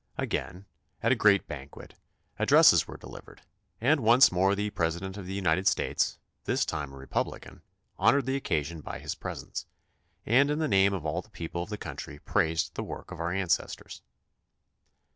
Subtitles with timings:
[0.17, 0.65] Again,
[1.03, 1.93] at a great banquet,
[2.39, 3.43] addresses were delivered,
[3.79, 7.61] and once more the President of the United States, this time a Republican,
[7.99, 9.67] honored the occasion by his presence,
[10.25, 13.19] and in the name of all the people of the country praised the work of
[13.19, 14.01] our ancestors.